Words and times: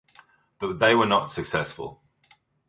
But 0.57 0.79
they 0.79 0.95
were 0.95 1.05
not 1.05 1.29
successful. 1.29 2.01